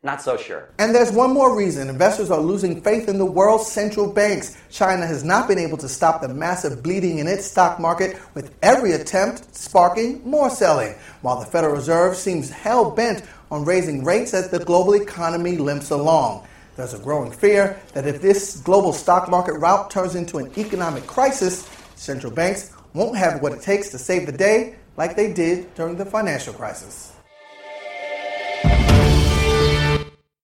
[0.03, 0.69] Not so sure.
[0.79, 4.59] And there's one more reason investors are losing faith in the world's central banks.
[4.69, 8.55] China has not been able to stop the massive bleeding in its stock market, with
[8.63, 14.35] every attempt sparking more selling, while the Federal Reserve seems hell bent on raising rates
[14.35, 16.47] as the global economy limps along.
[16.76, 21.08] There's a growing fear that if this global stock market rout turns into an economic
[21.08, 21.64] crisis,
[21.96, 25.96] central banks won't have what it takes to save the day like they did during
[25.96, 27.12] the financial crisis.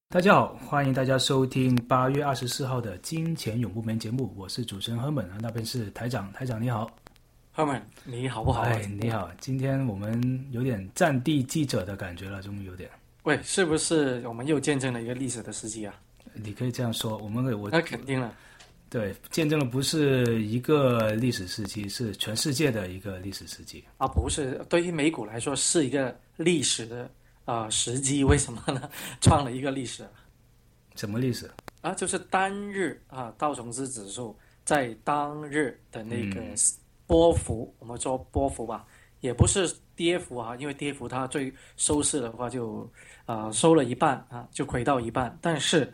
[0.09, 6.87] 大家好，欢迎大家收听八月二十四号的《金钱永不眠》节目，我是主持人赫本，那边是台长，台长你好，
[7.51, 8.61] 赫本你好不好？
[8.61, 12.87] 哎，你好，今天我们有点战地记者的感觉了，终于有点。
[13.23, 15.95] 喂，是不是我们又见证了一个历史的时机啊？
[16.42, 18.34] 你可以这样说，我们我那肯定了，
[18.88, 27.10] 对，见证了不是一个历史时期，是全世界的一个历史时期啊，不是对于美股来说是一个历史的。
[27.48, 28.90] 啊，时机为什么呢？
[29.22, 30.06] 创了一个历史，
[30.96, 31.50] 什么历史
[31.80, 31.94] 啊？
[31.94, 36.42] 就是单日啊，道琼斯指数在当日的那个
[37.06, 38.84] 波幅，我们说波幅吧，
[39.20, 42.86] 也不是跌幅啊，因为跌幅它最收市的话就
[43.24, 45.34] 啊收了一半啊，就亏到一半。
[45.40, 45.90] 但是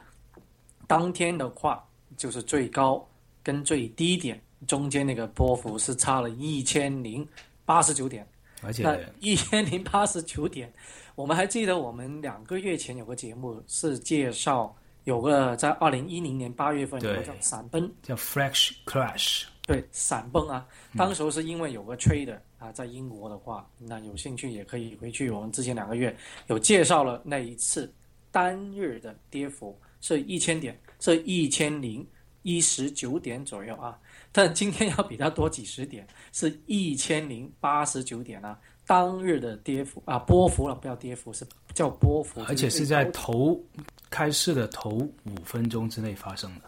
[0.86, 1.84] 当天的话，
[2.16, 3.06] 就是最高
[3.42, 7.26] 跟最低点中间那个波幅是差了一千零
[7.64, 8.26] 八十九点，
[8.62, 10.72] 而且一千零八十九点。
[11.14, 14.74] 我们还记得，我们两个月前有个节目是介绍，
[15.04, 20.66] 有个在二零一零年八月份有个叫闪崩，叫 Flash Crash，对，闪崩啊！
[20.96, 25.30] 当时候是因为有个 trader 啊，在英国的话，那有兴趣也可以回去。
[25.30, 26.14] 我们之前两个月
[26.48, 27.92] 有介绍了那一次
[28.34, 32.04] 单日的跌幅是一千点，是一千零
[32.42, 33.96] 一十九点左右啊。
[34.32, 38.58] 但今天要比它多几十点，是一千零八十九点啊。
[38.84, 43.58] 当日的跌幅啊，波幅了，不要跌幅，是叫波幅，而且是在头
[44.10, 46.62] 开市的头五分钟之内发生的。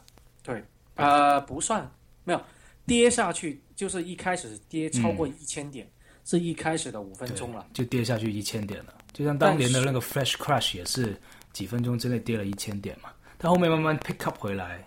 [0.44, 0.62] 对，
[0.94, 1.90] 呃，不算，
[2.22, 2.40] 没有
[2.86, 5.90] 跌下去，就是一开始跌超过一千点，
[6.24, 8.94] 是一开始的五分钟了，就跌下去一千点了。
[9.12, 11.20] 就像当年的那个 Flash Crash 也是
[11.56, 13.08] 几分钟之内跌了一千点嘛，
[13.38, 14.86] 但后面慢慢 pick up 回来，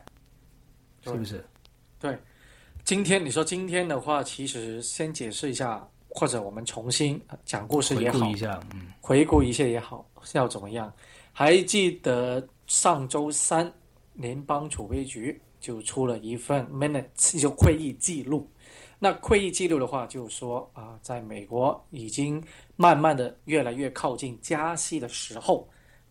[1.03, 1.43] 是不是？
[1.99, 2.15] 对，
[2.83, 5.83] 今天你说今天的话，其实先解释一下。
[6.11, 10.91] 或者我们重新讲故事也好，回顾一下，嗯，回顾一下也好，要怎么样？
[11.31, 13.71] 还记得上周三，
[14.13, 18.47] 联邦储备局就出了一份 minutes，就会议记录。
[18.97, 22.43] 那会议记录的话，就说啊，在美国已经
[22.75, 25.67] 慢慢的越来越靠近加息的时候。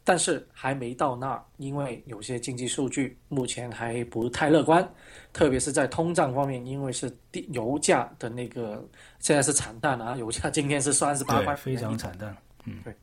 [0.09, 4.91] 但是还没到那儿，因为有些经济数据目前还不太乐观，
[5.35, 7.15] 特别是在通胀方面，因为是
[7.51, 8.83] 油价的那个
[9.19, 12.35] 现在是惨淡啊，油价今天是三十八块，非常惨淡。
[12.65, 12.95] 嗯，对。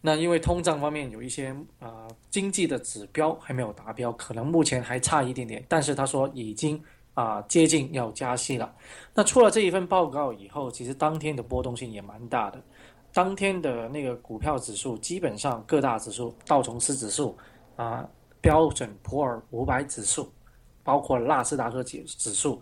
[0.00, 6.80] 那因为通胀方面有一些啊经济的指标还没有达标，可能目前还差一点点，但是他说已经
[7.14, 8.72] 啊接近要加息了。
[9.12, 12.62] 那出了这一份报告以后，其实当天的波动性也蛮大的。
[13.16, 17.34] 当天的那个股票指数，基本上各大指数，道琼斯指数
[17.74, 18.06] 啊，
[18.42, 20.30] 标准普尔五百指数，
[20.84, 22.60] 包括纳斯达克指指数，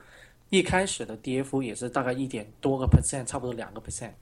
[0.51, 4.13] 一开始的跌幅也是大概一点多个 percent，差不多两个 percent。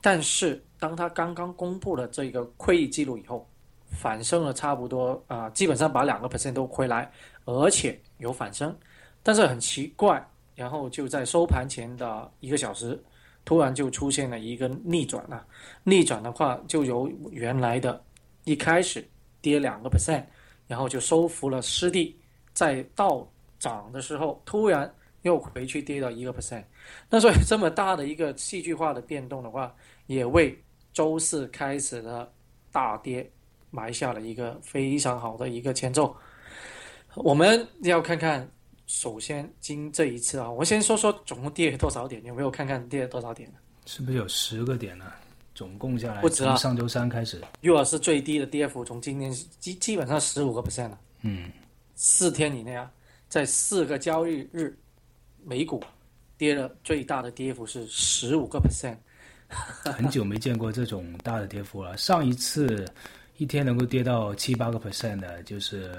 [0.00, 3.46] 但是当他刚刚公布了这个会议记录以后，
[3.90, 7.12] 反升了差不多啊，基本上把两个 percent 都回来，
[7.44, 8.74] 而且有反升。
[9.22, 12.98] 但是很奇怪，然后就在收盘前的一个小时。
[13.44, 15.44] 突然就出现了一个逆转啊，
[15.82, 18.02] 逆转的话就由原来的
[18.44, 19.06] 一开始
[19.40, 20.24] 跌两个 percent，
[20.66, 22.16] 然后就收复了失地，
[22.52, 23.26] 在到
[23.58, 24.92] 涨的时候突然
[25.22, 26.64] 又回去跌到一个 percent，
[27.08, 29.74] 那所以这么大的一个戏剧化的变动的话，
[30.06, 30.58] 也为
[30.92, 32.30] 周四开始的
[32.70, 33.30] 大跌
[33.70, 36.14] 埋下了一个非常好的一个前奏。
[37.14, 38.48] 我们要看看，
[38.86, 43.50] 首先今这一次啊，我先说说总共跌了多少点，有没有看看跌了多少点？
[43.86, 45.12] 是不是有十个点呢？
[45.54, 51.50] 总共下来，不止上周三开始，又是最低的跌幅，从今天基基本上十五个 percent 了，嗯，
[51.94, 52.90] 四天以内啊，
[53.28, 54.76] 在四个交易日，
[55.44, 55.80] 美股
[56.36, 58.96] 跌了最大的跌幅是十五个 percent，
[59.92, 61.96] 很久没见过这种大的跌幅了。
[61.96, 62.84] 上一次
[63.36, 65.94] 一天能够跌到七八个 percent 的，就是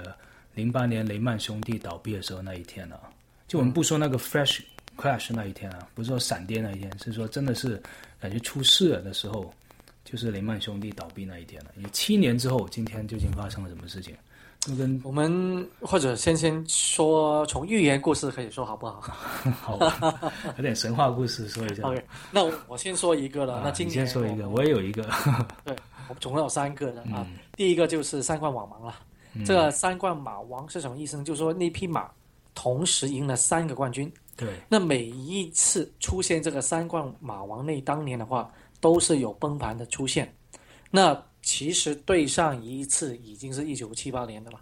[0.56, 2.98] 零八年雷曼兄弟倒闭的时候那一天啊。
[3.46, 4.60] 就我们不说那个 fresh
[4.96, 7.80] crash 那一天啊，不是说闪电那一天，是说真的是
[8.18, 9.52] 感觉出事了的时候，
[10.04, 11.70] 就是雷曼兄弟倒闭那一天了。
[11.76, 14.16] 也七年之后，今天究竟发生了什么事情？
[14.60, 19.00] 就跟我们或者先先说从寓言故事可以说好不好
[19.62, 21.84] 好吧，有点神话故事说一下。
[21.84, 23.60] ？OK，那我我先说一个了。
[23.62, 25.02] 那今年先说一个，我我也有一个。
[25.62, 25.76] 对，
[26.08, 27.24] 我们总共有三个的啊。
[27.30, 28.96] 嗯第一个就是三冠网盲了。
[29.44, 31.24] 这个三冠马王是什么意思呢？
[31.24, 32.10] 就是说那匹马
[32.54, 34.12] 同时赢了三个冠军。
[34.36, 40.34] 对，那每一次出现这个三冠马王那当年的话，都是有崩盘的出现。
[40.90, 44.60] 那其实对上一次已经是一九七八年的了，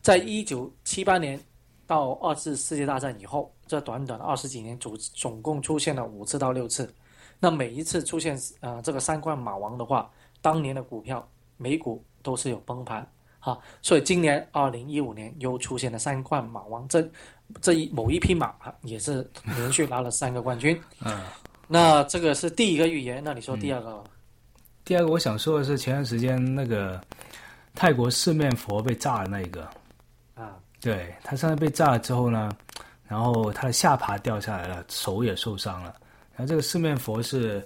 [0.00, 1.38] 在一九七八年
[1.86, 6.92] 到二次世界大战以后，这短短的二十几年总总共出现了五次到六次。
[7.38, 10.10] 那每一次出现呃这个三冠马王的话，
[10.40, 11.26] 当年的股票
[11.56, 13.06] 美股都是有崩盘
[13.40, 17.06] 啊，所以今年二零一五年又出现了三冠马王，这
[17.60, 20.80] 这一某一匹马啊也是连续拿了三个冠军。
[21.04, 21.20] 嗯。
[21.72, 24.02] 那这个是第一个预言，那你说第二个？
[24.84, 27.00] 第二个我想说的是，前段时间那个
[27.76, 29.62] 泰国四面佛被炸的那一个，
[30.34, 32.50] 啊，对他上次被炸了之后呢，
[33.06, 35.94] 然后他的下巴掉下来了，手也受伤了。
[36.34, 37.64] 然后这个四面佛是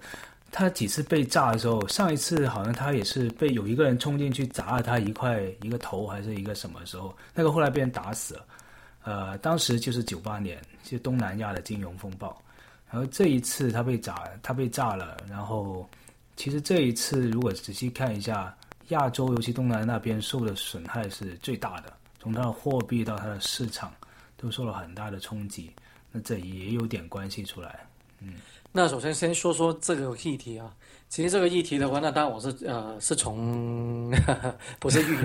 [0.56, 8.46] 他几次被炸的时候，上一次好像他也是被有一个人冲进去砸了他一块一个头还是一个什么时候，那个后来被人打死了。
[9.02, 12.40] 呃，当时就是九八年，就东南亚的金融风暴。
[12.88, 15.90] 然后这一次他被炸，他被炸了，然后
[16.36, 18.56] 其实这一次如果仔细看一下，
[18.90, 23.92] 亚洲尤其东南那边受的损害是最大的，从它的货币到它的市场
[24.36, 25.72] 都受了很大的冲击，
[26.12, 27.84] 那这也有点关系出来。
[28.20, 28.34] 嗯
[28.76, 30.74] 那首先先说说这个议题啊。
[31.08, 34.10] 其实这个议题的话，那当然我是呃是从
[34.80, 35.24] 不是预言，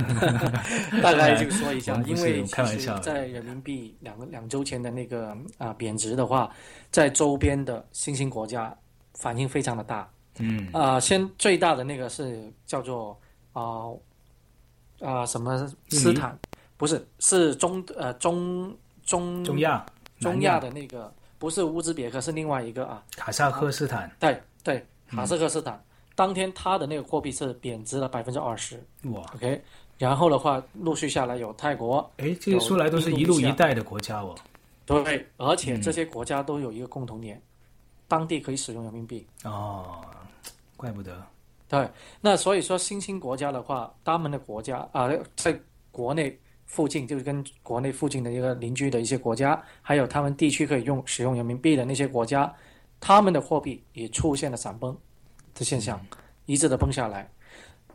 [1.01, 6.53] 大概就说一下因为其实在人民币两个两周前的那个啊、贬值的话，
[6.91, 8.71] 在周边的新兴国家
[9.15, 10.07] 反应非常的大。
[10.37, 13.19] 嗯啊、先最大的那个是叫做
[13.53, 13.89] 啊
[15.01, 16.37] 啊、什么斯坦，
[16.77, 18.71] 不是是中呃中
[19.03, 19.83] 中中亚、
[20.19, 23.03] 中亚的那个，不是乌兹别克，是另外一个啊。
[23.15, 25.83] 卡萨克斯坦，对对，哈萨克斯坦、
[26.13, 29.59] 当天它的那个货币是贬值了百分之二十哇，，OK。
[29.97, 34.35] 然后的话，陆续下来有泰国，哎，这个说来都是一路一带的国家哦。
[34.85, 37.41] 对，而且这些国家都有一个共同点，
[38.07, 39.27] 当地可以使用人民币。
[39.43, 40.03] 哦，
[40.77, 41.21] 怪不得。
[41.67, 41.87] 对，
[42.21, 45.57] 那所以说新兴国家的话，他们的国家啊、在
[45.91, 52.53] 国内附近，就是跟国内附近的一个邻居的一些国家，还有他们地区可以用使用人民币的那些国家，
[52.99, 54.95] 他们的货币也出现了闪崩
[55.55, 55.99] 的现象，
[56.45, 57.27] 一致的崩下来，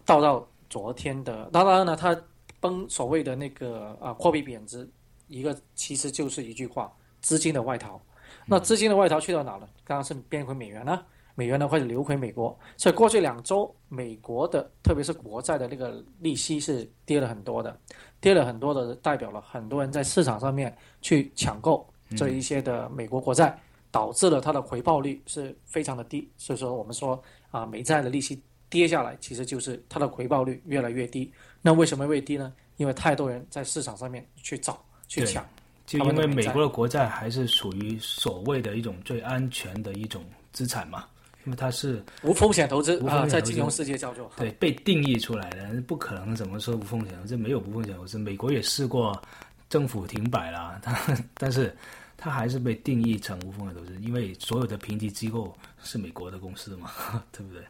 [0.05, 2.21] 到到昨天的，当然呢，它
[2.59, 4.91] 崩所谓的那个啊货币贬值，
[5.29, 8.01] 一个其实就是一句话，资金的外逃。
[8.45, 9.69] 那资金的外逃去到哪了？
[9.85, 11.07] 刚刚是变回美元了。
[11.35, 17.77] 美元呢会流回美国，所以过去两周美国的特别是国债的那个利息是跌了很多的，
[18.21, 23.59] 跌了很多的，代表了很多人在市场上面去抢购这一些的美国国债，
[23.91, 26.29] 导致了它的回报率是非常的低。
[26.37, 31.33] 所以说我们说啊，美债的利息跌下来，其实就是它的回报率越来越低。
[31.61, 32.53] 那为什么会低呢？
[32.77, 35.45] 因为太多人在市场上面去找去抢。
[35.87, 41.05] 就因为美国的国债还是属于所谓的一种最安全的一种资产嘛，
[41.45, 48.19] 因为它是无风险投资啊，在金融世界叫做对被定义出来的，不可能怎么说无风险投资，没有无风险投资。
[48.19, 49.21] 美国也试过
[49.69, 50.97] 政府停摆了，它
[51.35, 51.75] 但是
[52.17, 56.91] 它还是被定义成无风险投资，因为所有的评级机构是美国的公司嘛，
[57.31, 57.63] 对不对？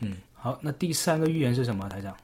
[0.00, 2.16] 嗯，好，那第三个预言是什么，台长？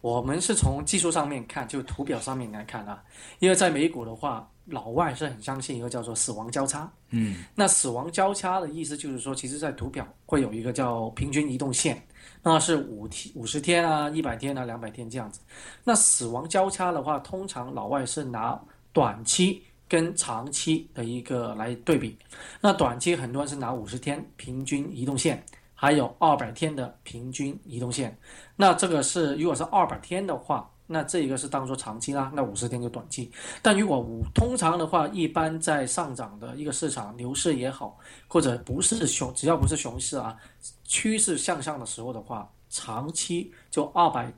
[0.00, 3.02] 我们是从技术上面看，就图表上面来看啊，
[3.38, 6.90] 因为在美股的话，老外是很相信一个叫做死亡交叉。
[7.10, 12.00] 嗯那死亡交叉的意思就是说，其实在图表会有一个叫平均移动线，
[12.42, 15.40] 那是五天、五十天啊、一百天啊、两百天这样子。
[15.84, 18.60] 那死亡交叉的话，通常老外是拿
[18.92, 22.16] 短期跟长期的一个来对比。
[22.60, 28.16] 那短期很多人是拿五十天平均移动线，还有二百天的平均移动线。
[28.54, 33.30] 那这个是如果是二百天的话，那这一个是当做长期啦，那五十天就短期。
[33.62, 40.36] 但如果五通常的话，一般在上涨的一个市场牛市也好，或者不是熊，只要不是熊市啊，
[40.82, 44.32] 趋势向上的时候的话，长期就二百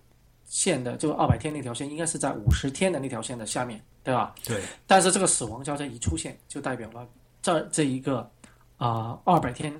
[0.44, 4.34] 线的，就二百天那条线应该是在五十天的那条线的下面，对吧？
[4.44, 7.08] 对，但是这个死亡交叉一出现，就代表了
[7.40, 8.30] 这这一个
[8.76, 9.74] 啊二百天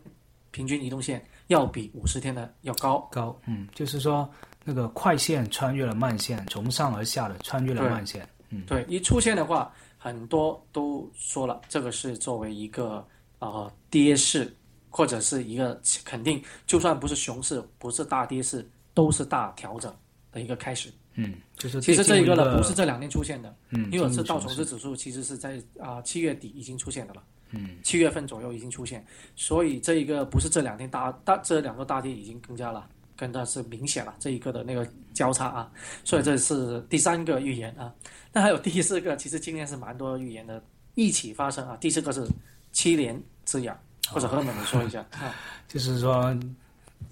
[0.50, 3.06] 平均移动线要比五十天的要高。
[3.12, 4.26] 高，嗯，就是说
[4.64, 13.06] 那个快线穿越了慢线，从上而下的穿越了慢线，嗯，对，一出现的话，很多都说了，这个是作为一个
[13.40, 14.54] 呃跌势，
[14.88, 19.94] 或者是一个肯定，就算不是熊市，不是大跌势，都是大调整
[20.30, 20.92] 的一个开始。
[21.14, 29.04] 嗯，就是其实这一个呢，不是这两天出现的，嗯，因为是道琼斯指数其实是在啊七、月底已经出现的了，嗯，七月份左右已经出现，
[29.36, 35.70] 所以这一个不是这两天大大这两个大跌已经更加了，更加是明显了这一个的那个交叉啊，
[36.04, 37.92] 所以这是第三个预言啊，
[38.32, 40.62] 那还有第四个，其实今年是蛮多预言的
[40.94, 42.26] 一起发生啊，第四个是
[42.72, 43.78] 七年之痒，
[44.08, 45.00] 或者和我们说一下。
[45.12, 45.34] 啊，
[45.68, 46.36] 就是说，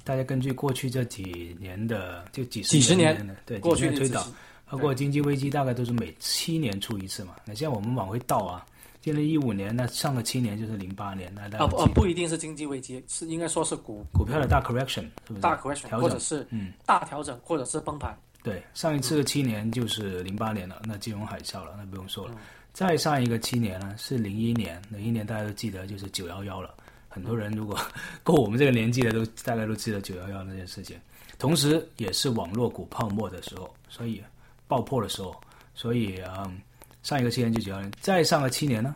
[0.05, 4.27] 大家根据过去这几年的就几十几十年对过去的推导，
[4.69, 7.35] 包括经济危机大概都是每七年出一次嘛。
[7.45, 8.65] 那现在我们往回倒啊，
[9.01, 15.41] 今年一五年，那上个七年就是零八年，那大概啊不啊不一定是经济危机，是应该说是股股票的大 correction 是不是？
[15.41, 18.17] 大 correction 或者是嗯大调整或者是崩盘。
[18.43, 22.41] 对，上一次的七年就是零八年了，那金融海啸了，那不用说嗯了。
[22.73, 26.75] 再上一个七年呢是零一年，零一年大家都记得就是九幺幺了。
[27.09, 27.77] 很多人如果
[28.23, 30.97] 够我们这个年纪的都大概都记得九幺幺那件事情，
[31.39, 34.23] 同时也是网络股泡沫的时候，所以
[34.69, 35.35] 爆破的时候，
[35.75, 36.61] 所以嗯，
[37.03, 38.95] 上一个七年就九幺年，再上个七年呢，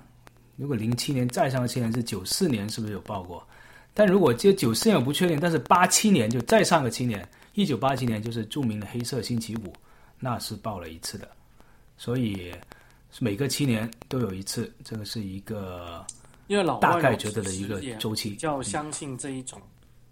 [0.57, 3.47] 如果零七年再上个七年是九四年，是不是有报过？
[3.93, 9.73] 但如果这九四年我不确定，但是八七年就再上个七年，一九八七年就是著名的黑色星期五，
[10.19, 11.29] 那是报了一次的，
[11.97, 12.53] 所以
[13.21, 16.05] 每个七年都有一次，这个是一个
[16.49, 18.31] 因为老大概觉得的一个周期。
[18.31, 19.61] 比较相信这一种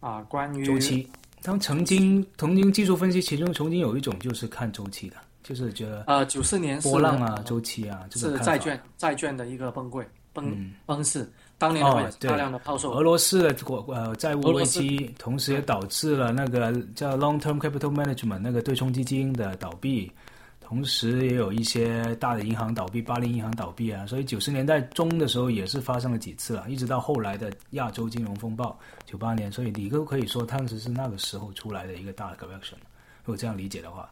[0.00, 1.08] 啊，关于周期。
[1.42, 8.44] 他们曾经曾经技术分析，其中曾经有一种就是看周期的，就是觉得呃，九四年波浪啊、周期啊这种看法。
[8.44, 10.74] 是债券债券的一个崩溃崩嗯。
[10.86, 12.92] 崩市，当年也是大量的抛售。
[12.92, 20.10] 俄罗斯的国呃债务危机，同时也导致了那个叫 long term capital management 那个对冲基金的倒闭，
[20.60, 32.76] 同时也有一些大的银行倒闭，巴林银行倒闭啊，所以九十年代中的时候也是发生了几次了，一直到后来的亚洲金融风暴九八年，所以你都可以说当时是那个时候出来的一个大的 correction，
[33.22, 34.10] 如果这样理解的话，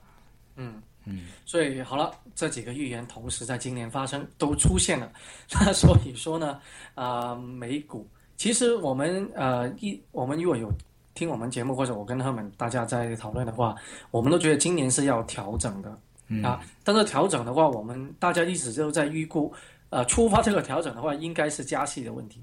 [0.57, 5.11] 嗯嗯，所以好了，这几个预言同时在今年发生，都出现了。
[5.52, 6.61] 那所以说呢，
[6.95, 10.71] 啊、美股其实我们呃一我们如果有
[11.14, 13.75] 听我们节目或者我跟他们大家在讨论的话，
[14.11, 15.99] 我们都觉得今年是要调整的。
[16.33, 19.52] 嗯啊，但是调整的话，我们大家一直都在预估，
[19.88, 22.40] 呃，触发这个调整的话，应该是加息的问题，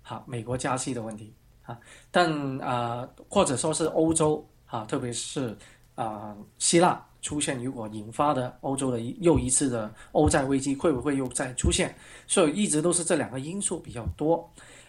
[0.00, 1.30] 好，美国加息的问题
[1.62, 1.78] 啊，
[2.10, 5.54] 但啊、呃或者说是欧洲啊，特别是
[5.94, 11.94] 啊、希腊出现，如果引发的欧洲的又一次的欧债危机，会不会又再出现？
[12.26, 14.46] 所以一直都是这两个因素比较多。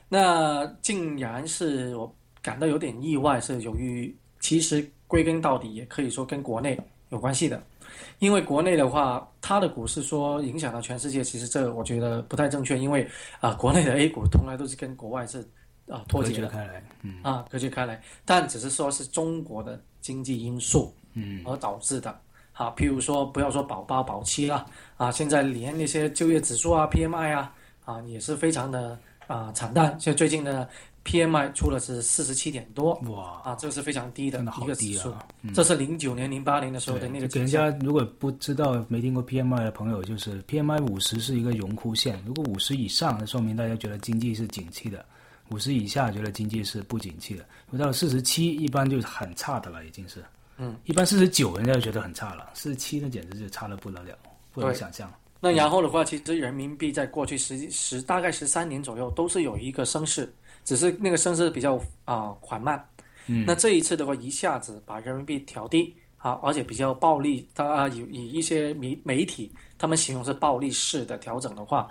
[0.10, 6.78] 那竟然是我感到有点意外，是由于其实归根到底也可以说跟国内
[7.10, 7.64] 有关系的。
[8.20, 13.08] 因为国内的话，它的股市说影响到全世界，其实这我觉得不太正确，因为
[13.40, 15.48] 啊、国内的 A 股从来都是跟国外是
[15.88, 22.18] 啊、脱节的开来，嗯啊隔绝开来，但只是说是中国的经济因素嗯而导致的。
[22.54, 24.64] 啊，譬如说不要说保八保七啦，
[24.96, 27.52] 啊，现在连那些就业指数啊、PMI 啊，
[27.84, 30.00] 啊也是非常的啊惨淡。
[30.00, 30.70] 像最近的
[31.04, 35.10] PMI 出的是四十七点多，哇，啊，这个是非常低的真的好一个指数。
[35.10, 35.28] 低啊！
[35.52, 37.50] 这是零九年、零八年的时候的那个给人。
[37.50, 45.00] 家如果不知道没听过 PMI 的朋友，就是 PMI 五十是一个荣枯线，如果五十以上，那说明大家觉得经济是景气的；
[45.50, 47.44] 五十以下，觉得经济是不景气的。
[47.72, 50.24] 如果到了四十七，一般就很差的了，已经是。
[50.64, 54.18] 嗯，一般四十九，人家就觉得很差了，四十七那简直就差的不得了，
[54.54, 55.12] 不能想象。
[55.42, 62.82] 那然后的话，其实人民币在过去十十大概十三年左右都是有一个升势，只是那个升势比较啊、缓慢。
[63.28, 71.90] 嗯那这一次的话，一下子把人民币调低啊，而且比较暴力，它有以一些媒媒体他们形容是暴力式的调整的话，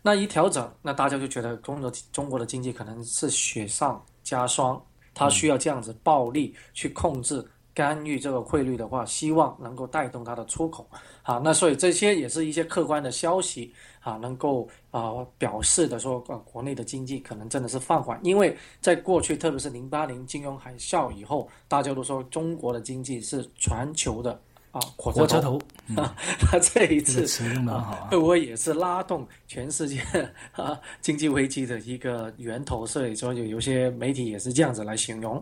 [0.00, 7.46] 那一调整，那大家就觉得中国中国的经济可能是雪上加霜，它需要这样子暴力去控制。
[7.74, 10.86] 干预这个汇率的话，希望能够带动它的出口，
[11.22, 24.40] 啊，那所以这些也是一些客观的消息啊，能够啊表示的说，呃，国内的经济可能真的是放缓，因为在过去，特别是零八年金融海啸以后，大家都说中国的经济是全球的。
[24.74, 25.56] 啊，火车头，
[25.94, 26.16] 啊，
[26.60, 30.02] 这一次使用的好对 我也是拉动全世界
[30.50, 32.84] 啊经济危机的一个源头？
[32.84, 35.40] 所以说有有些媒体也是这样子来形容，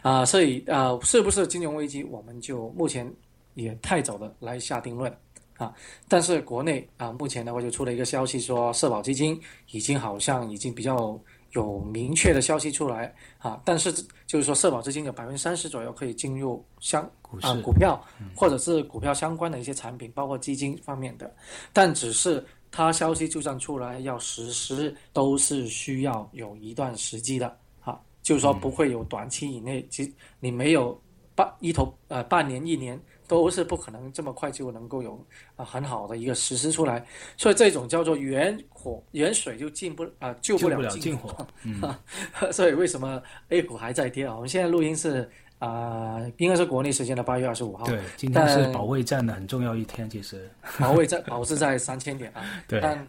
[0.00, 3.06] 啊，所以啊，是不是金融危机，我们就目前
[3.52, 5.14] 也太早的来下定论
[5.58, 5.74] 啊。
[6.08, 9.38] 但是国内啊，目前的话就出了一个消息，说社保基金
[9.72, 11.20] 已经好像已经比较。
[11.54, 13.92] 有明确的消息出来啊，但是
[14.30, 17.02] 就是说，社保资金有百分之三十左右可以进入相
[17.40, 18.00] 啊股票，
[18.32, 21.34] 或者是股票相关的一些产品，包括基金方面的。
[21.72, 30.96] 但只是它消息就算出来要实施，都是需要有一段时机的啊，就是说不会有短期以内，其你没有
[31.42, 33.00] 半一头呃半年一年。
[33.30, 37.06] 都是不可能这么快就能够有啊很好的一个实施出来，
[37.36, 41.46] 所以这种叫做远火远水就进不啊救不了近火，
[42.50, 44.34] 所以为什么 A 股还在跌啊？
[44.34, 45.30] 我们现在录音是
[45.60, 53.06] 啊，应该是国内时间的八月二十五号，对，今天是保卫战的很重要一天，其实保卫战 保持在三千点啊，对，但。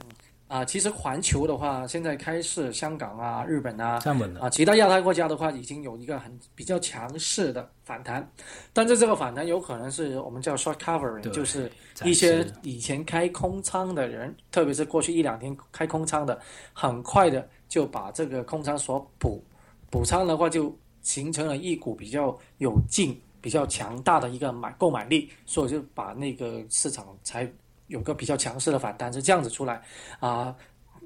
[0.51, 4.49] 啊，其实环球的话，现在开始，香港啊、日本啊，站稳了啊。
[4.49, 8.29] 其他亚太国家的话，已经有一个很比较强势的反弹，
[8.73, 11.71] 但是这个反弹有可能是我们叫 short covering，就是
[12.03, 16.37] 一些以前开空仓的人，特别是过去一两天开空仓的，
[16.73, 19.41] 很快的就把这个空仓所补
[19.89, 27.49] 补仓的话，就形成了一股比较有劲、比较强大的一个买购买力，所以就把那个市场才。
[27.91, 29.81] 有个比较强势的反弹是这样子出来，
[30.19, 30.55] 啊，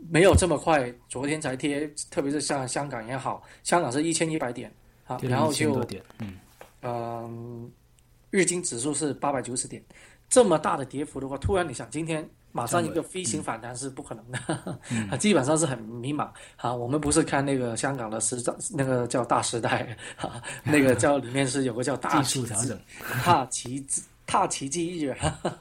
[0.07, 4.71] 没有这么快，昨天才贴，特别是像香港也好，香港是一千一百点，
[5.07, 5.83] 啊，然后就，
[6.19, 6.37] 嗯，
[6.83, 7.71] 嗯，
[8.29, 9.83] 日经指数是八百九十点，
[10.29, 14.37] 这么大的跌幅的话，突然你想今天马上一个飞行反弹是不可能的，
[15.09, 22.79] 啊， 基本上是很迷茫，啊，我们不是看那个香港的时涨，那个叫大时代，啊，那个叫里面是有个叫大技术调整，
[23.25, 24.03] 大旗子。
[24.25, 25.09] 大奇迹日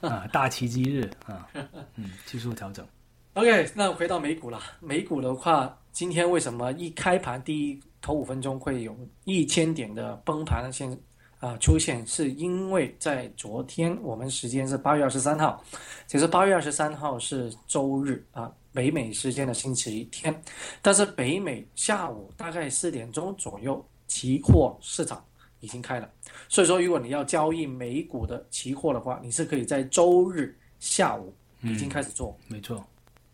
[0.01, 1.47] 啊， 大奇迹日啊，
[1.95, 2.85] 嗯，技术调整。
[3.33, 4.59] OK，那回到美股了。
[4.79, 10.97] 美股的话，今天为什么一开盘第一头五分钟会有一千点的崩盘现
[11.39, 12.05] 啊出现？
[12.07, 15.61] 是因为在昨天我们时间是八月二十三号，
[16.07, 20.33] 其实八月二十三号是周日啊，北美时间的星期天。
[20.81, 25.23] 但是北美下午大概四点钟左右，期货市场。
[25.65, 26.07] 已经开了，
[26.47, 32.37] 所以说如果你要交易美股的期货的话，你是可以在周日下午已经开始做。
[32.47, 32.85] 没错，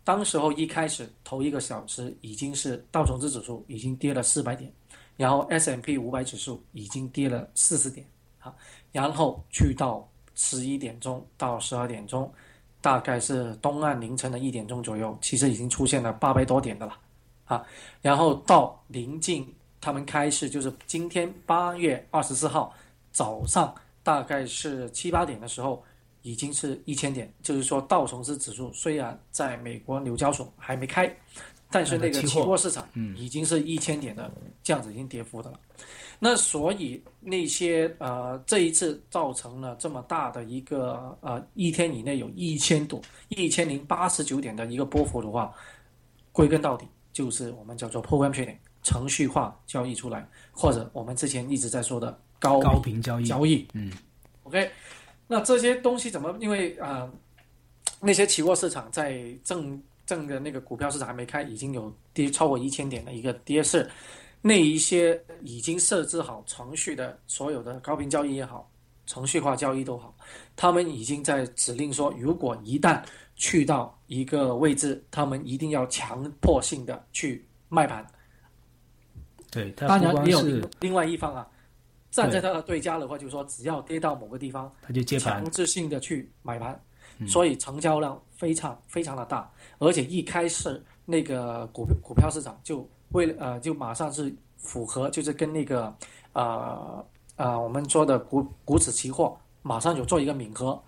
[0.05, 4.71] 当时候一开始头一个小时已经是道琼斯指数已经跌了四百点，
[5.17, 8.07] 然后 S M P 五百指数已经跌了四十点，
[8.39, 8.55] 好，
[8.93, 12.31] 然后去到十一点钟到十二点钟，
[12.79, 16.97] 大概是东岸凌晨的一点钟左右，其实已经出现了八百多点的了，
[17.43, 17.65] 啊，
[18.01, 19.45] 然后到临近。
[19.81, 22.73] 他们开市就是今天八月二十四号
[23.11, 25.83] 早上，大概是七八点的时候，
[26.21, 27.33] 已经是一千点。
[27.41, 31.11] 就是说，道琼斯指数虽然在美国纽交所还没开，
[31.71, 35.59] 但是那个期货市场已经是一千点的这样子已经跌幅的了。
[36.19, 45.51] 那所以那些呃这一次造成了这么大的一个呃一天以内有一千多一千零八十九点的一个波幅的话，
[46.31, 48.55] 归根到底就是我们叫做 program trading。
[48.83, 53.91] 程序化交易出来，或者我们之前一直在说的高高频交易交易，嗯
[54.43, 54.71] ，OK，
[55.27, 56.35] 那这些东西怎么？
[56.39, 57.09] 因为啊，
[57.99, 63.89] 那些期货市场在正正的那个股票市场还没开，已经有跌超过一千点的一个跌势，
[64.41, 68.69] 那一些已经设置好程序的所有的高频交易也好，
[69.05, 70.15] 程序化交易都好，
[70.55, 73.01] 他们已经在指令说，如果一旦
[73.35, 78.05] 去到一个位置，他们一定要强迫性的去卖盘。
[79.51, 80.41] 对，当然也有
[80.79, 81.45] 另外一方啊，
[82.09, 86.81] 站在他的对家的话，就是说只要跌到某个地方，他就接盘，强制性的去买盘，
[87.27, 95.93] 所以成交量非常非常的大，而且一开始那个股股票市场就为了呃就马上是符合，就是跟那个
[96.31, 100.81] 呃呃我们说的股股指期货马上有做一个敏合，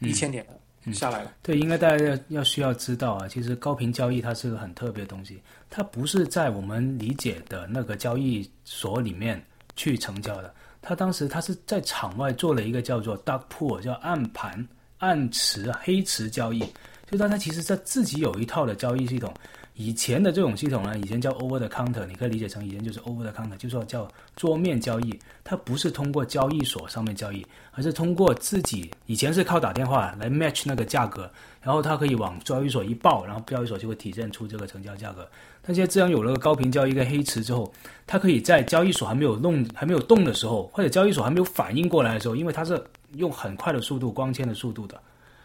[0.00, 0.58] 一千点的。
[0.90, 1.32] 下来了。
[1.42, 9.44] 对，应该大家要要需要知道啊，其实高频交易它是个很特别的东西，它不是在我们理解的那个交易所里面
[9.76, 14.66] 去成交的，他当时他是在场外做了一个叫做 dark pool，叫暗盘、
[14.98, 16.64] 暗池、黑池交易，
[17.10, 19.32] 就大家其实在自己有一套的交易系统。
[19.74, 24.06] 以前的这种系统呢，以前叫 over the counter，你可以理解成以前就是 over the counter，就说叫
[24.36, 31.30] 桌面交易，它不是通过交易所上面交易，而是通过自己以前是靠打电话来 match 那个价格，
[31.62, 35.26] 然后它可以往交易所一报，然后交易所就会体现出这个成交价格。
[35.62, 37.72] 但现在自然有了个高频交易跟黑池之后，
[38.06, 42.82] 它可以在交易所还没有弄还没有动的时候，或者交易所还没有反应过来的时候，因为它是
[43.14, 45.00] 用很快的速度光纤的速度的，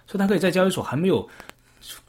[0.06, 1.28] 所以它可以在交易所还没有。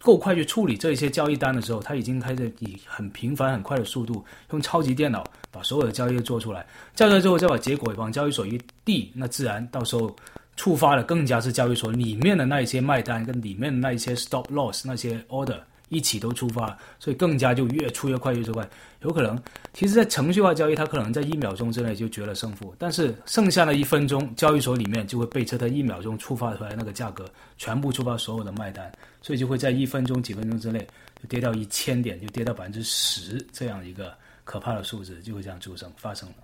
[0.00, 6.66] 够快去处理这些交易单的时候，他已经开始以很频繁、很快的速度，用超级电脑把所有的交易做出来。
[6.94, 10.14] 交出来之后，再把结果往交易所一递，那自然到时候
[10.56, 15.58] 触发的更加是交易所里面的那一些卖单跟里面的那一些 stop loss 那些 order。
[15.88, 18.68] 一起都出发，所以更加就越出越快，越出快。
[19.02, 19.40] 有可能，
[19.72, 27.24] 其实，在程序化交易，它可能在一秒钟之内就决了胜负，但是剩下的一分钟，交易所里面就会被测它一秒钟触发出来那个价格，
[27.56, 28.90] 全部触发所有的卖单，
[29.22, 30.84] 所以就会在一分钟、几分钟之内
[31.22, 36.34] 就跌到一千点，就跌到百分之十这样一个可怕的数字，就会这样出生发生了。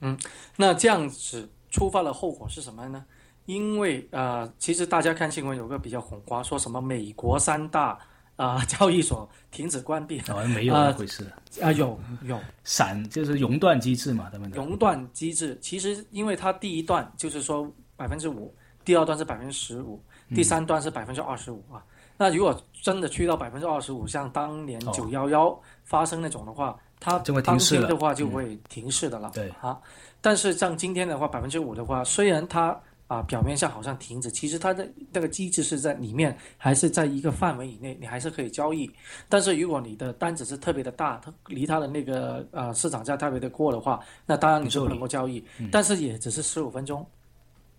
[0.00, 0.18] 嗯，
[0.56, 3.04] 那这样子触发的后果是什么呢？
[3.46, 7.96] 因为呃，其实大家看新闻有个比较恐慌，说什么美国三大。
[8.40, 12.40] 啊， 交易所停止关闭，好像没有那回事啊，有有。
[12.64, 20.02] 闪就是熔断机制嘛，他们熔断机制其实因为它第一段就是说百分之五，第二段是百分之十五，
[20.34, 21.84] 第三段是百分之二十五啊。
[22.16, 29.30] 那如果真的去到百分之二十五，像当年九幺幺发生那种的话，它当天的话就会停市的了。
[29.34, 29.50] 对。
[29.60, 29.78] 啊，
[30.20, 32.78] 但是像今天的话，百分之五的话，虽然它。
[33.10, 38.88] 啊，表面上好像停止，其实它的那个机制是在里面，还是在一个范围以内，你还是可以交易。
[39.28, 45.44] 但是如果你的单子是特别的大，它离它的那个呃市场价特别的过的话，那当然你是不能够交易。
[45.72, 47.04] 但是也只是十五分钟。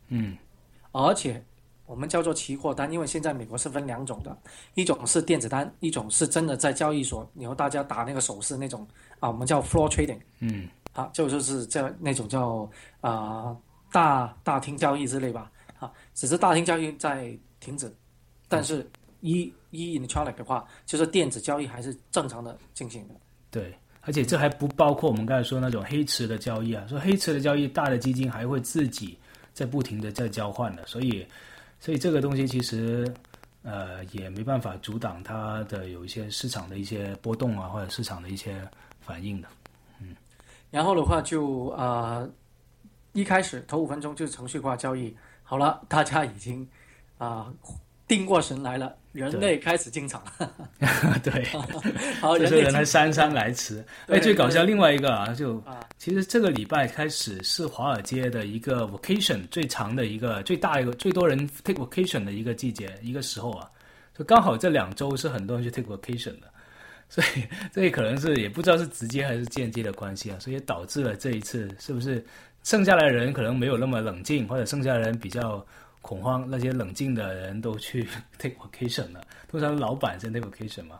[0.10, 0.36] 嗯，
[0.91, 1.41] 而且
[1.86, 4.38] 我们叫做期货单，因为现在美国是分两种的，
[4.74, 8.86] 一种是电子单，一种是真的在交易所，然后大家打那个手势那种
[9.22, 10.20] 啊，我们叫 floor trading。
[10.39, 13.56] 嗯，好，就就是这那种叫啊。
[13.91, 17.93] 大大厅交易之类吧，啊，只是大厅交易在停止，
[18.47, 23.15] 但是一一 electronic 的话，就是电子交易还是正常的进行的。
[23.51, 29.17] 对，而且这还不包括我们刚才说那种黑池的交易啊，说黑池的交易，大的基金还会自己
[29.54, 31.27] 在不停的在交换的，所以，
[31.80, 33.13] 所以这个东西其实
[33.63, 38.65] 呃也没办法阻挡它的有一些市场的一些波动啊，或者市场的一些
[39.01, 39.47] 反应的，
[39.99, 40.15] 嗯，
[40.69, 42.25] 然后的话就啊。
[43.13, 46.67] 一开始头五分钟就是程序化交易，好了， 大家已经
[47.17, 47.52] 啊
[48.08, 50.54] 定过神来了，人类开始进场了。
[51.24, 51.43] 对，
[52.19, 53.84] 好，这是人类姗姗来迟。
[54.08, 55.63] 哎，最搞笑另外一个啊，就
[55.97, 63.69] 其实这个礼拜开始是华尔街的一个 vacation 最长的一个、最大一个、最多人 take vacation 的一个季节、一个时候啊，
[64.17, 66.47] 就刚好这两周是很多人去 take vacation 的，
[67.08, 72.26] 所以这也可能是也不知道是直接还是间接的关系啊，所以导致了这一次是不是？
[72.63, 75.65] 剩下来的人可能没有那么冷静，或者剩下的人比较
[76.02, 76.45] 恐慌。
[76.50, 81.00] 那些冷静的人都去 take vacation 了，通常老板先 take vacation 嘛，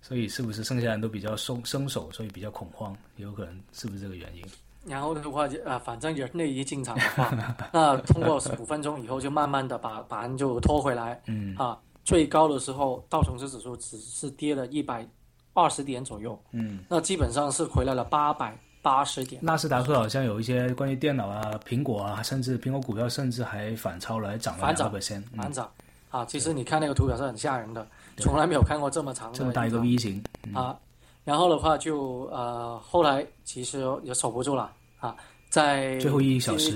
[0.00, 2.96] 所以是不是剩下人都比较松松手，所以比较恐慌？
[3.16, 4.44] 有可能是不是这个原因？
[4.86, 7.34] 然后的话，啊，反正人类一进场的话，
[7.72, 11.18] 那通过十五分钟以后，就慢慢的把盘就拖回来。
[11.26, 11.56] 嗯。
[11.56, 15.08] 啊，最高的时候，道琼斯指数只是跌了一百
[15.54, 16.38] 二十点左右。
[16.52, 16.84] 嗯。
[16.86, 18.58] 那基本上是回来了八百。
[18.84, 25.66] 八十点，纳斯达克好像有一些关于电脑啊、苹果啊，甚至苹果股票甚至还反超了，还涨了反涨先，反涨。
[26.10, 26.22] 啊！
[26.26, 27.84] 其实你看那个图表是很吓人的，
[28.18, 30.78] 从来没有看过这么长的这么大一个 V 型啊！
[31.24, 34.70] 然后的话就呃，后来其实也守不住了
[35.00, 35.16] 啊，
[35.48, 36.70] 在最后一小时，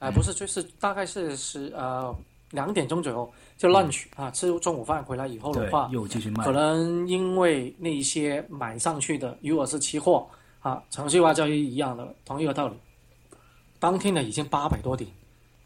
[0.00, 2.14] 哎，不是，就是大概是十呃
[2.50, 10.26] 两点钟左右就 lunch 啊，吃中午饭回来以后的话，又继续卖，可能因为那些买上去的，如果是期货。
[10.60, 12.74] 啊，程序化交易一样的，同一个道理。
[13.78, 15.08] 当天呢已经八百多点，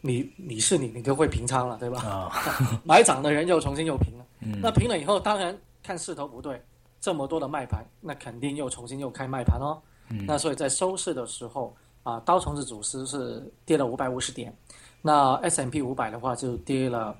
[0.02, 2.02] 你你是你，你就会平仓了，对吧？
[2.02, 2.30] 啊，
[2.84, 4.24] 买涨的人又重新又平了。
[4.40, 6.62] 嗯，那平了以后，当然看势头不对，
[7.00, 9.80] 这么多的卖盘，那肯定又重新又开卖盘哦。
[10.10, 14.54] 嗯，那所以在收市的时候啊，道琼斯指数是跌了五百五十点，
[15.00, 17.16] 那 S M P 五百的话就跌了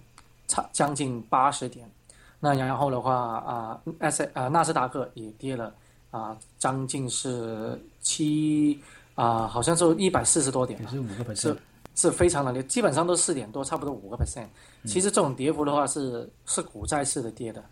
[0.47, 1.91] 差将近八十点，
[2.39, 5.73] 那然后的话啊，S 啊纳斯达克也跌了。
[6.12, 8.79] 啊，将近是七
[9.14, 11.57] 啊，好像是一百四十多点，是五个 percent，是
[11.94, 14.46] 是非常的跌，基本上都四点多，差不多五个 percent。
[14.85, 17.64] 其实这种跌幅的话是是股灾式的跌的，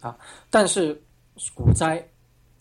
[0.00, 0.16] 啊，
[0.48, 0.98] 但是
[1.54, 2.02] 股灾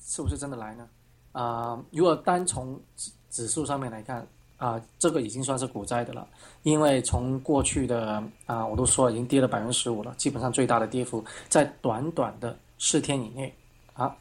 [0.01, 0.87] 是不是真的来呢？
[1.31, 6.27] 啊，如果单从指指数上面来看，啊，这个已经算是股灾的了，
[6.63, 13.55] 因为从过去的啊，我都说了，已经跌了百分之十五了，基本上最大的跌幅在短短的四天以内
[13.93, 14.13] 啊。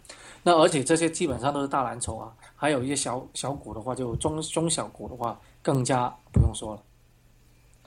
[0.43, 6.83] 那而且这些基本上都是大蓝筹啊，还有一些小小股的话，就中中小股的话，更加不用说了。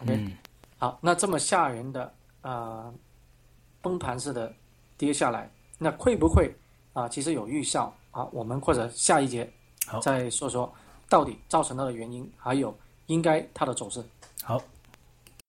[0.04, 0.32] OK，、嗯
[0.78, 2.94] 好，那这么吓人的啊、
[3.82, 4.54] 崩盘式的
[4.98, 6.56] 跌下来，那会不会
[6.94, 8.28] 啊、其实有预兆啊？
[8.32, 9.52] 我们或者下一节
[9.88, 10.72] 好再说说
[11.10, 12.76] 到底造成它的原因，还有
[13.08, 14.04] 应该它的走势。
[14.44, 14.62] 好，